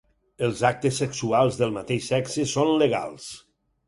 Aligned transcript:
Els 0.45 0.61
actes 0.69 1.01
sexuals 1.01 1.59
del 1.59 1.75
mateix 1.75 2.07
sexe 2.13 2.47
són 2.53 2.73
legals. 2.85 3.29